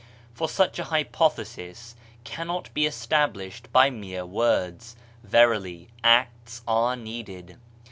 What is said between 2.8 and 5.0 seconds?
established by mere words;